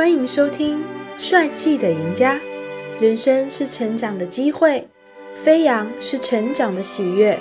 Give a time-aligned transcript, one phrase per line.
[0.00, 0.78] 欢迎收听
[1.18, 2.36] 《帅气的赢家》。
[2.98, 4.88] 人生是成长的机会，
[5.34, 7.38] 飞扬是成长的喜悦。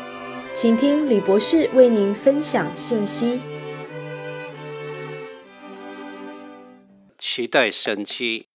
[0.53, 3.39] 请听李博士为您分享信息。
[7.17, 8.47] 期待神奇。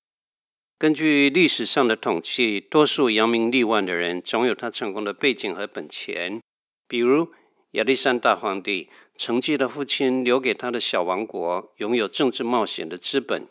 [0.78, 6.42] 根据历史上的统计，多数扬名立万的人总有他成功的背景和本钱。
[6.86, 7.28] 比如
[7.70, 13.46] 亚历山大皇帝，承继了父亲留给他的小王国，拥有政治冒险的资本。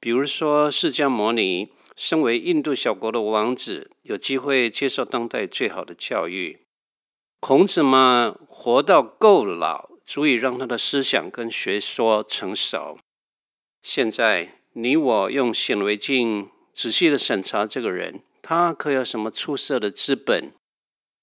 [0.00, 6.60] 比如说释迦牟尼，身为印度小国的王子，有机会接受当代最好的教育。
[7.38, 12.98] 孔子嘛，活到够老，足以让他的思想跟学说成熟。
[13.82, 14.56] 现在。
[14.74, 20.52] 你我用显微镜仔细的审查这个人，他可有什么出色的资本？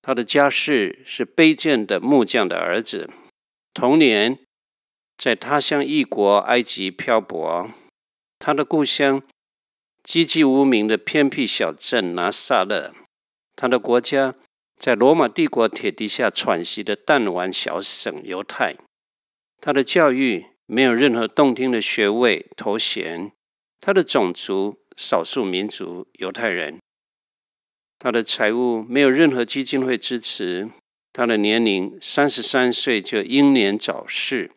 [0.02, 3.10] 他的家世是卑贱的木匠的儿子，
[3.74, 4.40] 童年
[5.16, 7.70] 在他乡异国埃及漂泊，
[8.40, 9.24] 他的故乡
[10.04, 12.94] 籍籍无名的偏僻小镇拿撒勒，
[13.56, 14.36] 他的国家
[14.78, 18.76] 在罗马帝国铁底下喘息的弹丸小省犹太，
[19.60, 23.32] 他的教育没有任何动听的学位头衔。
[23.80, 26.80] 他的种族少数民族犹太人，
[28.00, 30.70] 他的财务没有任何基金会支持，
[31.14, 34.50] 他的年龄三十三岁就英年早逝，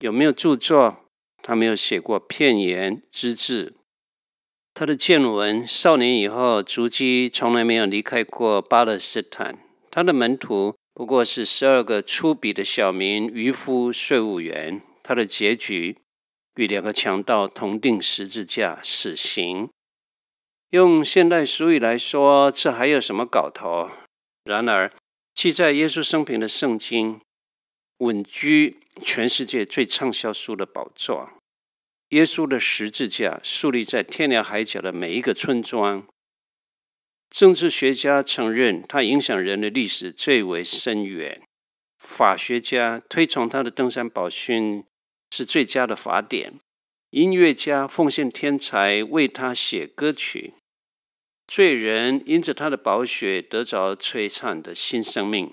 [0.00, 1.03] 有没有著作？
[1.46, 3.74] 他没有写过片言之字。
[4.72, 9.58] 他的见闻，少年以后足迹从来没有离开过巴勒斯坦。
[9.90, 14.80] 他的门徒不过是十二个粗鄙的小民渔夫税务员。
[15.02, 15.98] 他的结局。
[16.56, 19.68] 与两个强盗同定十字架，死刑。
[20.70, 23.90] 用现代俗语来说，这还有什么搞头？
[24.44, 24.88] 然而，
[25.34, 27.20] 记载耶稣生平的圣经
[27.98, 31.30] 稳居全世界最畅销书的宝座。
[32.10, 36.06] 耶稣的十字架树立在天涯海角的每一个村庄。
[37.30, 41.42] 政治学家承认他影响人的历史最为深远。
[41.98, 44.84] 法学家推崇他的登山宝训。
[45.34, 46.60] 是最佳的法典。
[47.10, 50.54] 音乐家奉献天才为他写歌曲。
[51.48, 55.52] 罪人因着他的宝血得着璀璨的新生命。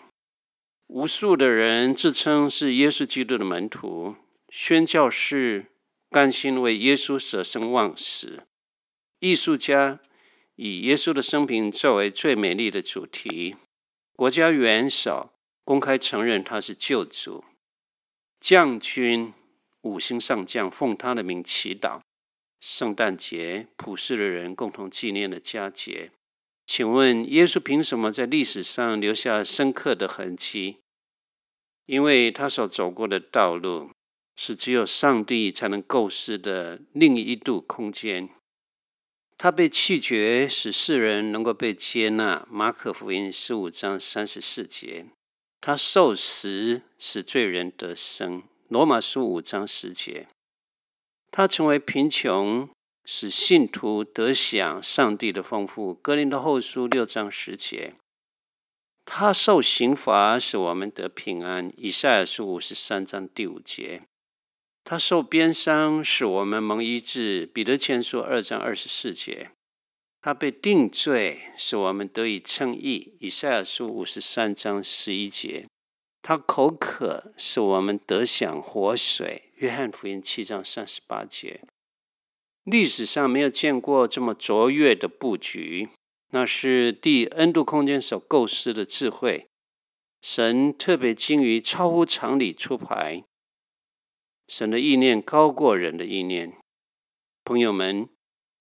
[0.94, 4.18] 无数的人自称是耶稣基督的门徒。
[4.50, 5.68] 宣教士
[6.10, 8.44] 甘心为耶稣舍生忘死。
[9.20, 10.02] 艺术家
[10.58, 13.56] 以耶稣的生平作为最美丽的主题。
[14.18, 15.32] 国家元首
[15.64, 17.46] 公开承认他是救主。
[18.42, 19.34] 将军。
[19.84, 22.02] 五星上将奉他的名祈祷，
[22.60, 26.12] 圣诞节普世的人共同纪念的佳节。
[26.68, 30.78] 请问耶稣凭什么在历史上留下深刻的痕迹？
[31.92, 33.92] 因为他所走过的道路
[34.38, 38.30] 是只有上帝才能构思的另一度空间。
[39.38, 42.48] 他被弃绝，使世人能够被接纳。
[42.50, 45.08] 马可福音十五章三十四节。
[45.60, 48.42] 他受死，使罪人得生。
[48.70, 50.30] 罗马书五章十节，
[51.30, 52.70] 他成为贫穷，
[53.04, 55.94] 使信徒得享上帝的丰富。
[55.96, 57.96] 格林的后书六章十节，
[59.14, 61.70] 他受刑罚，使我们得平安。
[61.76, 64.04] 以赛亚书五十三章第五节，
[64.86, 67.46] 他受鞭伤，使我们蒙医治。
[67.46, 69.52] 彼得前书二章二十四节，
[70.22, 73.18] 他被定罪，使我们得以称义。
[73.20, 75.66] 以赛亚书五十三章十一节。
[76.22, 79.52] 他口渴，使我们得享活水。
[79.56, 81.60] 约翰福音七章三十八节。
[82.64, 85.90] 历史上没有见过这么卓越的布局，
[86.32, 89.48] 那是第 N 度空间所构思的智慧。
[90.22, 93.24] 神特别精于超乎常理出牌，
[94.48, 96.54] 神的意念高过人的意念。
[97.44, 98.08] 朋友们，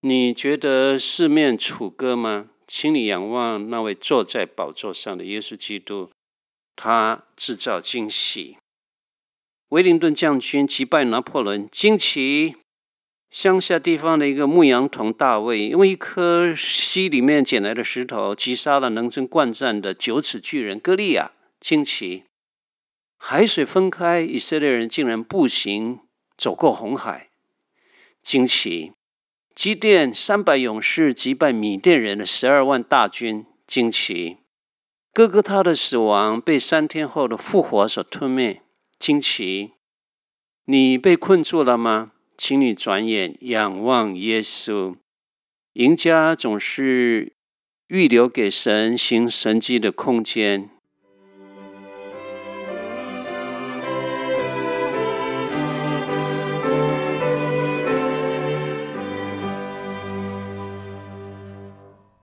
[0.00, 2.50] 你觉得四面楚歌吗？
[2.66, 6.10] 请你仰望那位坐在宝座上的耶稣基督。
[6.76, 8.56] 他制造惊喜，
[9.68, 12.56] 威灵顿将军击败拿破仑，惊奇
[13.30, 21.30] 乡下地方的一个牧羊童大卫，用一颗溪里面捡来的石头击杀了能征惯战的九尺巨人歌利亚，
[21.60, 22.24] 惊奇
[23.16, 26.00] 海水分开，以色列人竟然步行
[26.36, 27.28] 走过红海，
[28.20, 28.92] 惊奇
[29.54, 34.38] 基甸三百勇士击败米甸人的十二万大军，惊奇。
[35.12, 38.62] 哥哥他的死亡被三天后的复活所吞灭，
[38.98, 39.72] 惊奇！
[40.64, 42.12] 你被困住了吗？
[42.42, 44.96] 请你转眼仰望耶稣。
[45.74, 47.34] 赢家总是
[47.88, 50.70] 预留给神行神迹的空间。